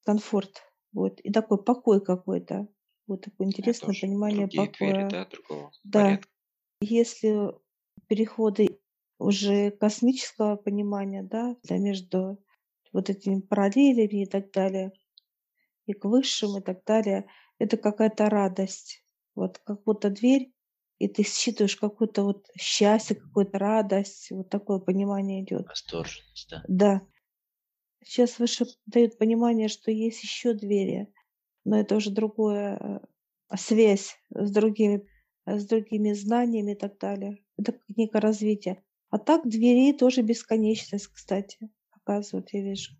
[0.05, 0.63] комфорт,
[0.93, 2.69] вот, и такой покой какой-то,
[3.07, 4.93] вот такое интересное Это понимание покоя.
[4.93, 6.01] Двери, да, другого да.
[6.01, 6.29] Порядка.
[6.81, 7.53] Если
[8.07, 8.81] переходы
[9.19, 12.43] уже космического понимания, да, да, между
[12.93, 14.93] вот этими параллелями и так далее,
[15.87, 17.27] и к высшим и так далее,
[17.59, 19.05] это какая-то радость.
[19.35, 20.53] Вот как будто дверь
[20.99, 25.67] и ты считываешь какое-то вот счастье, какую-то радость, вот такое понимание идет.
[25.67, 26.65] Восторженность, да.
[26.69, 27.03] Да.
[28.03, 31.13] Сейчас выше дают понимание, что есть еще двери,
[31.65, 33.03] но это уже другое,
[33.51, 35.07] э, связь с другими,
[35.47, 37.45] с другими знаниями и так далее.
[37.57, 38.83] Это некое развитие.
[39.11, 42.93] А так дверей тоже бесконечность, кстати, показывают, я вижу.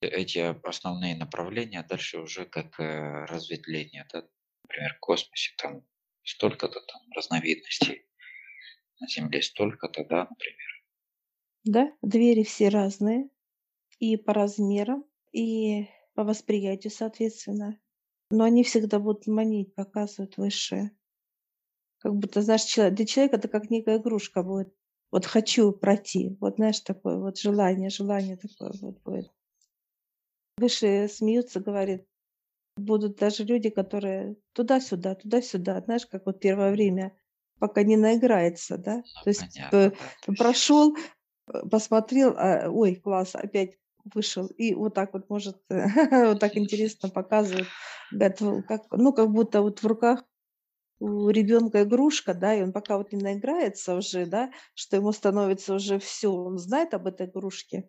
[0.00, 4.26] Эти основные направления дальше уже как э, разветвление, да?
[4.64, 5.84] например, в космосе там
[6.22, 8.06] столько-то там разновидностей.
[9.00, 10.84] На Земле столько-то, да, например.
[11.64, 13.28] Да, двери все разные.
[13.98, 17.78] И по размерам, и по восприятию, соответственно.
[18.30, 20.92] Но они всегда будут манить, показывают высшее.
[22.00, 24.74] Как будто, знаешь, человек, для человека это как некая игрушка будет.
[25.10, 26.36] Вот хочу пройти.
[26.40, 29.30] Вот, знаешь, такое вот желание, желание такое вот будет.
[30.56, 32.06] Выше смеются, говорит,
[32.76, 37.16] будут даже люди, которые туда-сюда, туда-сюда, знаешь, как вот первое время,
[37.58, 39.92] пока не наиграется, да, ну, то есть понятно,
[40.26, 43.78] да, прошел, э, посмотрел, а, ой, класс, опять
[44.14, 44.46] вышел.
[44.46, 47.66] И вот так вот может, вот так интересно показывает.
[48.66, 50.24] как, ну, как будто вот в руках
[51.00, 55.74] у ребенка игрушка, да, и он пока вот не наиграется уже, да, что ему становится
[55.74, 57.88] уже все, он знает об этой игрушке,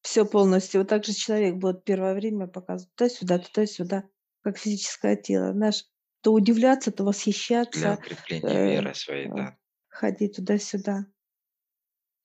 [0.00, 0.80] все полностью.
[0.80, 4.04] Вот так же человек будет первое время показывать туда-сюда, туда-сюда,
[4.42, 5.52] как физическое тело.
[5.52, 5.84] Знаешь,
[6.22, 7.80] то удивляться, то восхищаться.
[7.80, 9.56] Для укрепления э, веры своей, да.
[9.88, 11.06] Ходить туда-сюда.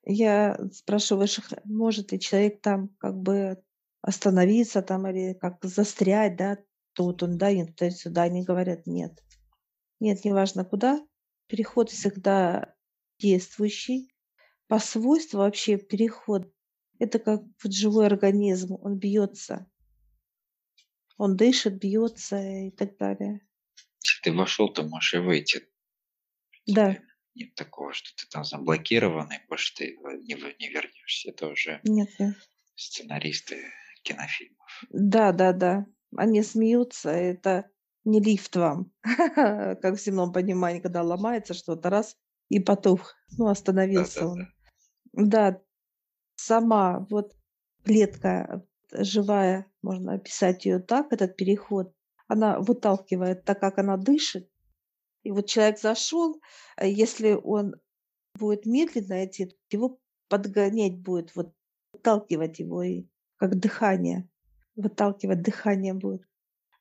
[0.04, 3.62] Я спрашиваю высших, может ли человек там как бы
[4.02, 6.58] остановиться там или как застрять, да,
[6.94, 8.24] тут он, да, и туда-сюда.
[8.24, 9.24] Они говорят, нет.
[10.02, 11.00] Нет, неважно куда.
[11.48, 12.76] Переход всегда
[13.20, 14.12] действующий.
[14.68, 16.52] По свойству вообще переход
[16.98, 19.70] это как вот живой организм, он бьется.
[21.18, 23.42] Он дышит, бьется и так далее.
[24.04, 25.68] Если ты вошел, то можешь и выйти.
[26.66, 26.98] Да.
[27.36, 31.30] Нет такого, что ты там заблокированный, больше ты не, не вернешься.
[31.30, 32.36] Это уже нет, нет.
[32.76, 33.66] сценаристы
[34.04, 34.84] кинофильмов.
[34.90, 35.86] Да, да, да.
[36.16, 37.71] Они смеются, это
[38.04, 42.18] не лифт вам, как в земном понимании, когда ломается что-то, раз,
[42.50, 43.16] и потух.
[43.38, 44.48] Ну, остановился да, он.
[45.14, 45.52] Да.
[45.52, 45.62] да,
[46.36, 47.34] сама вот
[47.84, 51.94] клетка живая, можно описать ее так, этот переход,
[52.28, 54.50] она выталкивает, так как она дышит.
[55.24, 56.42] И вот человек зашел,
[56.78, 57.76] э, если он
[58.38, 61.54] будет медленно идти, его подгонять будет, вот
[61.94, 63.06] выталкивать его, и
[63.38, 64.30] как дыхание,
[64.76, 66.26] выталкивать дыхание будет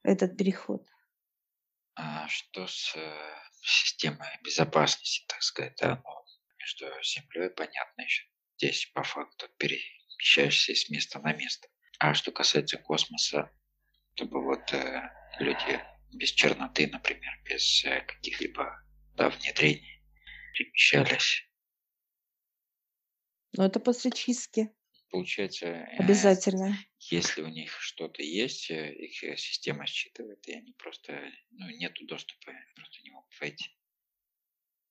[0.02, 0.86] этот переход.
[2.02, 6.02] А что с э, системой безопасности, так сказать, да?
[6.02, 6.10] Ну,
[6.58, 8.24] между Землей, понятно, еще
[8.56, 11.68] здесь по факту перемещаешься с места на место.
[11.98, 13.52] А что касается космоса,
[14.14, 15.10] чтобы вот э,
[15.40, 15.78] люди
[16.10, 18.82] без черноты, например, без э, каких-либо
[19.16, 20.02] да, внедрений
[20.54, 21.46] перемещались.
[23.52, 24.10] Но это после
[25.10, 26.76] Получается, э, обязательно.
[27.10, 31.20] Если у них что-то есть, э, их э, система считывает, и они просто,
[31.50, 33.66] ну, нету доступа, просто не могут войти.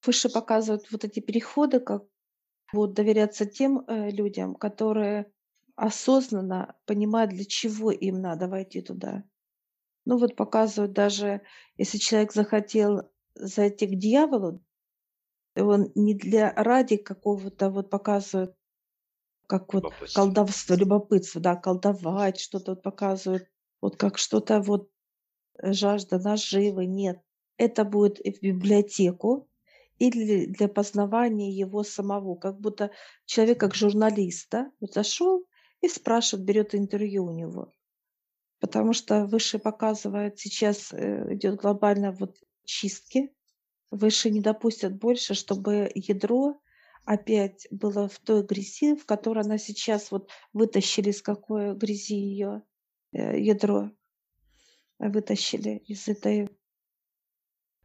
[0.06, 2.04] Выше показывают вот эти переходы, как
[2.74, 5.32] будут доверяться тем людям, которые
[5.76, 9.24] осознанно понимают, для чего им надо войти туда.
[10.06, 11.42] Ну вот показывают даже,
[11.78, 14.64] если человек захотел зайти к дьяволу,
[15.56, 18.56] он не для ради какого-то вот показывают,
[19.50, 23.50] как вот колдовство, любопытство, да, колдовать, что-то вот показывают,
[23.82, 24.92] вот как что-то вот
[25.58, 27.20] э, жажда наживы, нет.
[27.58, 29.50] Это будет в библиотеку,
[29.98, 32.92] или для познавания его самого, как будто
[33.26, 35.44] человек как журналист, да, вот зашел
[35.82, 37.74] и спрашивает, берет интервью у него.
[38.60, 43.34] Потому что выше показывает, сейчас э, идет глобально вот чистки,
[43.90, 46.62] выше не допустят больше, чтобы ядро
[47.10, 52.62] опять было в той грязи, в которой она сейчас вот вытащили из какой грязи ее
[53.14, 53.90] э, ядро,
[55.00, 56.48] вытащили из этой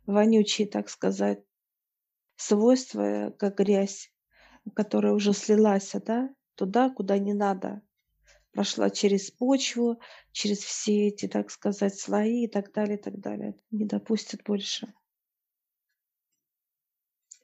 [0.04, 1.42] вонючей, так сказать,
[2.36, 4.12] свойства, как грязь,
[4.74, 7.80] которая уже слилась, да, туда, куда не надо.
[8.52, 10.00] Прошла через почву,
[10.32, 13.54] через все эти, так сказать, слои и так далее, и так далее.
[13.70, 14.92] Не допустят больше.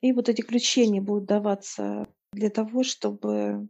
[0.01, 3.69] И вот эти включения будут даваться для того, чтобы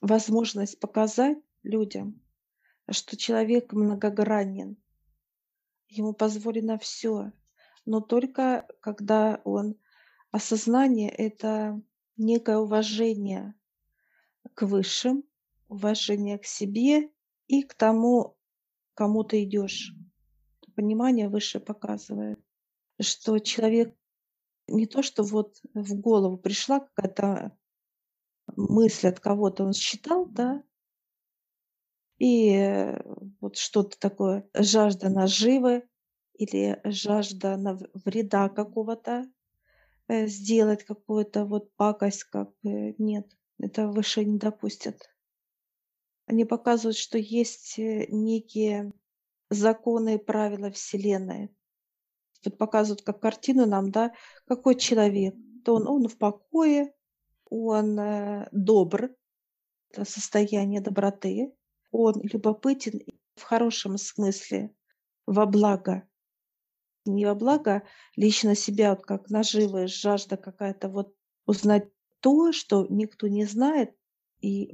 [0.00, 2.20] возможность показать людям,
[2.90, 4.76] что человек многогранен.
[5.88, 7.32] Ему позволено все,
[7.84, 9.76] но только когда он
[10.36, 11.80] Осознание– это
[12.18, 13.54] некое уважение
[14.52, 15.24] к высшим,
[15.68, 17.10] уважение к себе
[17.46, 18.36] и к тому,
[18.92, 19.94] кому ты идешь.
[20.74, 22.38] Понимание выше показывает,
[23.00, 23.96] что человек
[24.68, 27.56] не то, что вот в голову пришла какая-то
[28.56, 30.62] мысль от кого-то, он считал, да,
[32.18, 33.02] и э,
[33.40, 35.86] вот что-то такое, жажда наживы
[36.34, 39.26] или жажда вреда какого-то,
[40.08, 43.26] Э, сделать какую-то вот пакость, как бы нет,
[43.58, 45.02] это выше не допустят.
[46.26, 48.92] Они показывают, что есть э, некие
[49.50, 51.50] законы и правила Вселенной.
[52.44, 54.12] Вот показывают как картину нам, да,
[54.46, 55.34] какой человек.
[55.64, 56.92] То он, он в покое,
[57.50, 59.10] он э, добр,
[59.90, 61.52] это состояние доброты,
[61.90, 63.00] он любопытен
[63.34, 64.74] в хорошем смысле,
[65.26, 66.08] во благо
[67.06, 67.82] не во благо
[68.16, 71.14] лично себя, вот как наживы, жажда какая-то вот
[71.46, 71.88] узнать
[72.20, 73.94] то, что никто не знает,
[74.40, 74.72] и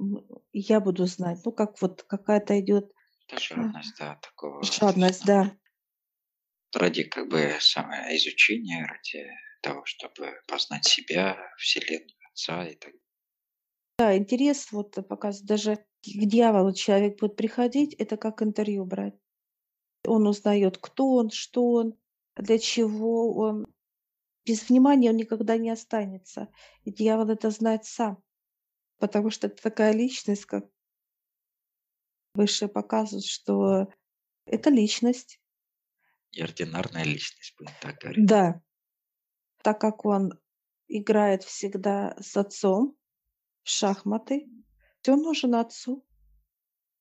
[0.52, 1.40] я буду знать.
[1.44, 2.92] Ну, как вот какая-то идет
[3.28, 4.62] Это жадность, да, такого.
[4.62, 5.52] жадность, да.
[6.74, 9.28] Ради как бы самое изучения, ради
[9.62, 13.02] того, чтобы познать себя, Вселенную, Отца и так далее.
[13.98, 19.14] Да, интерес вот показывает, даже к дьяволу человек будет приходить, это как интервью брать.
[20.04, 21.94] Он узнает, кто он, что он,
[22.36, 23.66] для чего он.
[24.44, 26.48] Без внимания он никогда не останется.
[26.84, 28.20] И дьявол это знает сам.
[28.98, 30.64] Потому что это такая личность, как
[32.34, 33.88] выше показывают, что
[34.46, 35.38] это личность.
[36.32, 38.26] И ординарная личность, будем так говорить.
[38.26, 38.60] Да.
[39.62, 40.32] Так как он
[40.88, 42.96] играет всегда с отцом
[43.62, 44.48] в шахматы,
[45.06, 46.04] он нужен отцу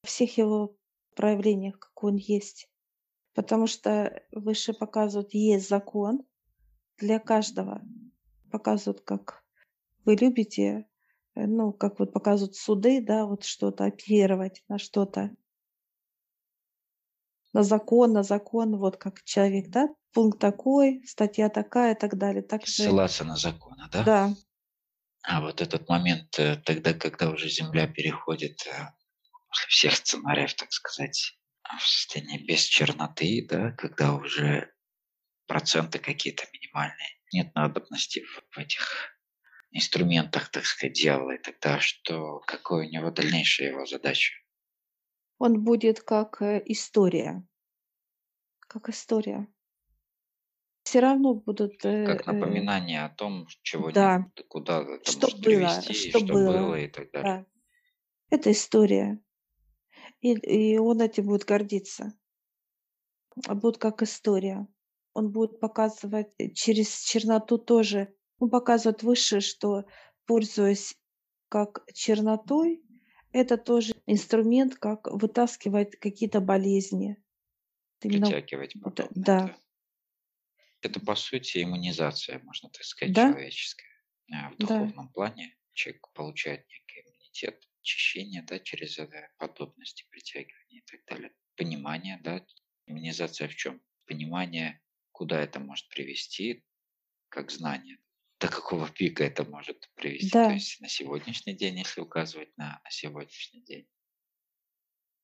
[0.03, 0.75] во всех его
[1.15, 2.69] проявлениях, как он есть.
[3.33, 6.23] Потому что выше показывают, есть закон
[6.97, 7.81] для каждого.
[8.51, 9.43] Показывают, как
[10.05, 10.87] вы любите,
[11.35, 15.35] э, ну, как вот показывают суды, да, вот что-то оперировать на что-то.
[17.53, 22.41] На закон, на закон, вот как человек, да, пункт такой, статья такая и так далее.
[22.41, 24.03] Также, Ссылаться на законы, да?
[24.03, 24.33] да,
[25.23, 28.71] А вот этот момент, э, тогда, когда уже Земля переходит э,
[29.49, 31.37] после всех сценариев, так сказать,
[31.77, 34.71] в состояние без черноты, да, когда уже
[35.47, 39.17] проценты какие-то минимальные, нет надобности в, в этих
[39.71, 44.33] инструментах, так сказать, дьявола, и тогда что, какой у него дальнейшая его задача?
[45.41, 47.43] Он будет как э, история,
[48.59, 49.47] как история.
[50.83, 55.39] Все равно будут, э, Как э, напоминание о том, чего да, куда это что может
[55.39, 57.33] было, привести, что что было, было и так далее.
[57.39, 57.45] да.
[58.29, 59.19] Это история.
[60.21, 62.13] И, и он этим будет гордиться.
[63.47, 64.67] А будет как история.
[65.15, 68.13] Он будет показывать через черноту тоже.
[68.37, 69.85] Он показывает выше, что
[70.27, 70.95] пользуясь
[71.49, 72.83] как чернотой,
[73.33, 77.17] это тоже инструмент, как вытаскивать какие-то болезни.
[78.03, 79.57] Именно Притягивать это, подобное, да, да.
[80.81, 83.87] Это, по сути, иммунизация, можно так сказать, да, человеческая.
[84.33, 90.79] А В да, духовном плане человек получает некий иммунитет, очищение, да, через это подобности, притягивание
[90.79, 91.31] и так далее.
[91.55, 92.45] Понимание, да,
[92.87, 93.81] иммунизация в чем?
[94.07, 96.65] Понимание, куда это может привести,
[97.29, 97.99] как знание.
[98.41, 100.31] До какого пика это может привести.
[100.31, 100.51] То да.
[100.51, 103.87] есть на сегодняшний день, если указывать на, на сегодняшний день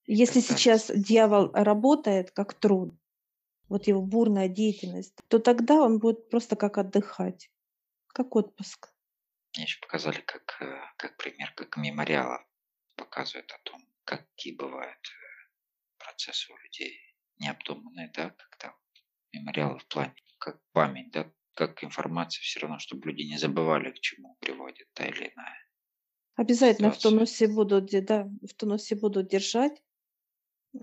[0.06, 0.56] Если далее.
[0.56, 2.94] сейчас дьявол работает как труд,
[3.70, 7.50] вот его бурная деятельность, то тогда он будет просто как отдыхать,
[8.08, 8.94] как отпуск.
[9.56, 12.46] Мне еще показали, как, э, как пример, как мемориала
[12.96, 17.00] показывает о том, какие бывают э, процессы у людей
[17.40, 18.76] необдуманные, да, когда
[19.34, 24.00] мемориалы в плане, как память, да, как информация все равно, чтобы люди не забывали, к
[24.00, 25.58] чему приводит та или иная
[26.36, 27.18] Обязательно в ситуация.
[27.18, 29.82] тонусе будут, да, в тонусе будут держать.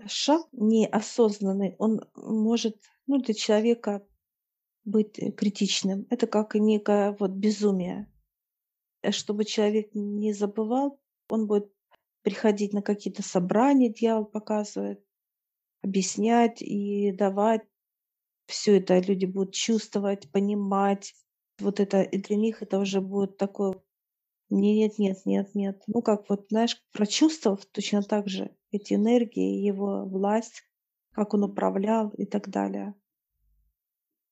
[0.05, 2.75] Шаг неосознанный, он может
[3.07, 4.05] ну, для человека
[4.83, 6.05] быть э, критичным.
[6.09, 8.11] Это как некое вот безумие.
[9.01, 10.99] Э, Чтобы человек не забывал,
[11.29, 11.71] он будет
[12.21, 15.01] приходить на какие-то собрания, дьявол показывает,
[15.81, 17.61] объяснять и давать.
[18.47, 21.13] Все это люди будут чувствовать, понимать.
[21.59, 23.75] Вот это и для них это уже будет такое
[24.49, 25.81] нет, нет, нет, нет.
[25.87, 30.63] Ну, как вот, знаешь, прочувствовав точно так же эти энергии, его власть,
[31.11, 32.93] как он управлял и так далее.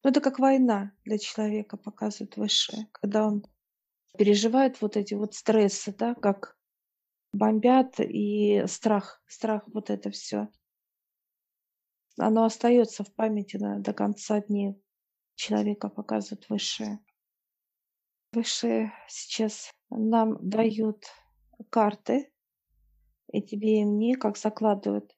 [0.03, 3.43] Ну, это как война для человека показывает высшее, когда он
[4.17, 6.57] переживает вот эти вот стрессы, да, как
[7.31, 10.49] бомбят и страх, страх, вот это все.
[12.17, 14.79] Оно остается в памяти на- до конца дней
[15.35, 16.99] человека, показывает высшее.
[18.31, 21.05] Высшие сейчас нам дают
[21.69, 22.31] карты,
[23.31, 25.15] и тебе и мне, как закладывают.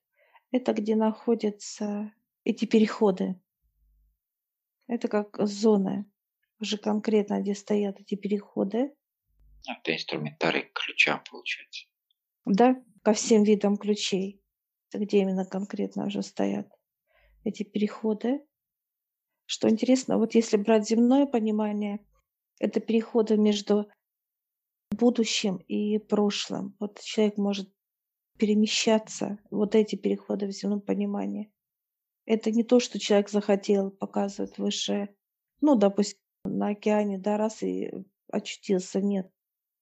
[0.52, 2.14] Это где находятся
[2.46, 3.42] эти переходы.
[4.88, 6.10] Это как зоны,
[6.60, 8.96] уже конкретно, где стоят эти переходы.
[9.68, 11.88] Это инструментарий к ключам, получается.
[12.46, 14.42] Да, ко всем видам ключей.
[14.90, 16.75] Это где именно конкретно уже стоят
[17.46, 18.46] эти переходы.
[19.46, 22.06] Что интересно, вот если брать земное понимание,
[22.60, 23.90] это переходы между
[24.92, 26.76] будущим и прошлым.
[26.80, 27.72] Вот человек может
[28.38, 31.54] перемещаться, вот эти переходы в земном понимании.
[32.26, 35.16] Это не то, что человек захотел, показывает выше,
[35.62, 37.92] ну, допустим, на океане, да, раз и
[38.32, 39.32] очутился, нет.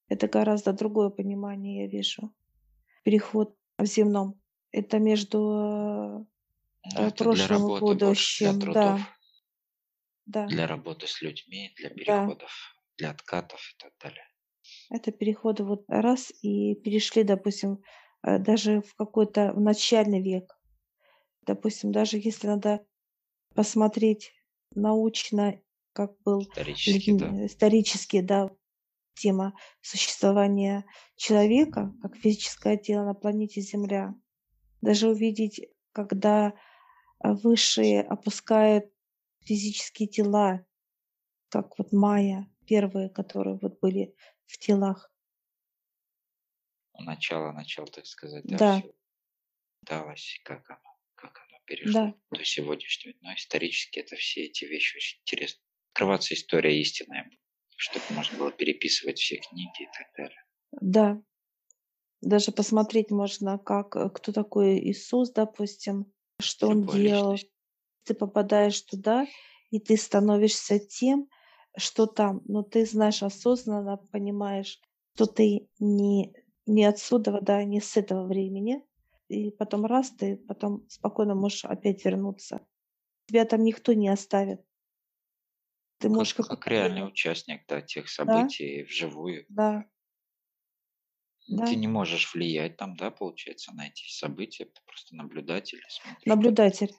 [0.10, 2.34] Это гораздо другое понимание, я вижу.
[3.04, 4.40] Переход в земном.
[4.72, 6.28] Это между
[6.86, 9.08] Ну, э, это для прошлым и работы для трудов, Да,
[10.26, 12.36] да, для работы с людьми, для да.
[12.38, 14.26] переходов, для откатов и так далее.
[14.90, 17.82] Это переходы вот раз и перешли, допустим,
[18.24, 20.60] э, даже в какой-то в начальный век.
[21.44, 22.86] Допустим, даже если надо
[23.56, 24.34] посмотреть
[24.76, 25.62] научно,
[25.94, 27.30] как был Исторически, да.
[27.30, 28.52] людьми- исторически, да,
[29.16, 30.86] тема существования
[31.18, 34.16] человека как физическое тело на планете Земля.
[34.82, 35.62] Даже увидеть,
[35.94, 36.54] когда
[37.32, 38.92] высшие опускают
[39.42, 40.66] физические тела,
[41.50, 44.16] как вот майя, первые, которые вот были
[44.46, 45.12] в телах.
[47.00, 48.84] Начало, начало, так сказать, да, да.
[49.82, 51.94] далось, как оно, как оно перешло
[52.30, 52.38] да.
[52.38, 53.16] до сегодняшнего.
[53.22, 55.62] Но исторически это все эти вещи очень интересны.
[55.92, 57.30] Открываться история истинная,
[57.78, 60.46] чтобы можно было переписывать все книги и так далее.
[60.82, 61.24] Да.
[62.22, 66.12] Даже посмотреть можно, как э, кто такой Иисус, допустим,
[66.44, 67.34] что он делал.
[67.34, 67.52] Личность.
[68.04, 69.26] Ты попадаешь туда,
[69.72, 71.30] и ты становишься тем,
[71.78, 72.42] что там.
[72.46, 74.80] Но ты знаешь осознанно, понимаешь,
[75.16, 76.34] что ты не,
[76.66, 78.84] не отсюда, да, не с этого времени.
[79.30, 82.66] И потом раз, ты потом спокойно можешь опять вернуться.
[83.28, 84.62] Тебя там никто не оставит.
[86.00, 88.88] Ты можешь как, как реальный участник да, тех событий да?
[88.88, 89.46] вживую.
[89.48, 89.86] Да.
[91.48, 91.66] Да.
[91.66, 95.82] Ты не можешь влиять там, да, получается, на эти события, ты просто наблюдатель.
[95.90, 96.96] Смотришь, Наблюдатель.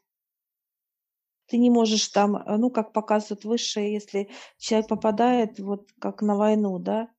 [1.47, 6.37] Ты не можешь там, э, ну, как показывают высшие, если человек попадает вот как на
[6.37, 7.11] войну, да,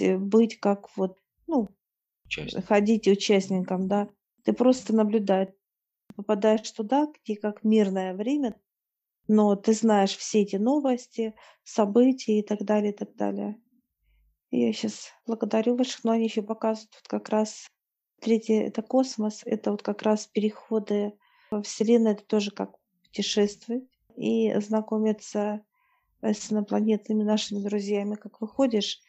[0.00, 1.68] быть как вот, ну,
[2.26, 2.66] Участник.
[2.66, 4.08] ходить участником, да,
[4.44, 5.50] ты просто наблюдаешь,
[6.16, 8.56] попадаешь туда, где как мирное время,
[9.28, 13.60] но ты знаешь все эти новости, события и так далее, и так далее.
[14.56, 17.66] Я сейчас благодарю ваших, но они еще показывают вот как раз
[18.20, 21.18] третий это космос, это вот как раз переходы
[21.50, 23.82] во Вселенную, это тоже как путешествовать
[24.16, 25.66] и знакомиться
[26.22, 29.00] с инопланетными нашими друзьями, как выходишь,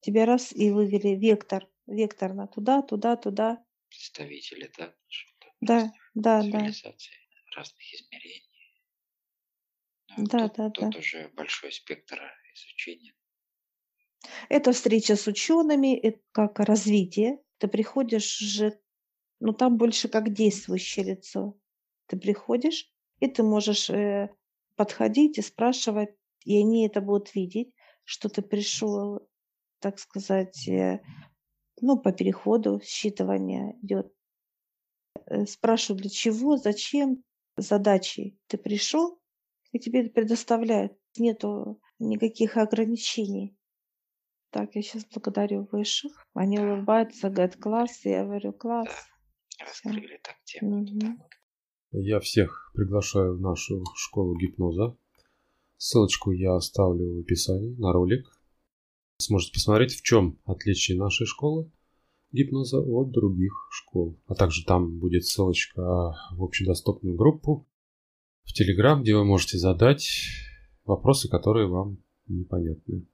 [0.00, 3.64] тебя раз и вывели вектор, вектор на туда, туда, туда.
[3.88, 4.94] Представители, да?
[5.62, 6.70] Да, да, да.
[7.56, 8.76] разных измерений.
[10.18, 10.98] Ну, да, тут, да, тут да.
[10.98, 12.20] уже большой спектр
[12.52, 13.14] изучения.
[14.48, 17.40] Это встреча с учеными, это как развитие.
[17.58, 18.78] Ты приходишь же,
[19.40, 21.58] ну там больше как действующее лицо.
[22.06, 24.30] Ты приходишь, и ты можешь э,
[24.76, 26.10] подходить и спрашивать,
[26.44, 27.72] и они это будут видеть,
[28.04, 29.20] что ты пришел,
[29.80, 31.00] так сказать, э,
[31.80, 34.12] ну, по переходу считывания идет.
[35.26, 37.22] Э, спрашивают, для чего, зачем,
[37.56, 39.20] задачи ты пришел,
[39.72, 40.92] и тебе предоставляют.
[41.16, 43.56] Нету никаких ограничений.
[44.52, 46.12] Так, я сейчас благодарю высших.
[46.34, 48.04] Они улыбаются, говорят, класс.
[48.04, 48.86] Я говорю, класс.
[49.58, 50.82] Да, раскрыли так тему.
[50.82, 51.18] Угу.
[51.92, 54.94] Я всех приглашаю в нашу школу гипноза.
[55.78, 58.26] Ссылочку я оставлю в описании на ролик.
[59.16, 61.72] Сможете посмотреть, в чем отличие нашей школы
[62.30, 64.20] гипноза от других школ.
[64.26, 65.80] А также там будет ссылочка
[66.32, 67.66] в общедоступную группу
[68.44, 70.08] в Телеграм, где вы можете задать
[70.84, 73.06] вопросы, которые вам непонятны.